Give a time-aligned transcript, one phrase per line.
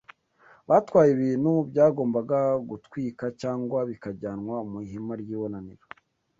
[0.69, 5.83] Batwaye ibintu byagombaga gutwikwa cyangwa bikajyanwa mu ihema ry’ibonaniro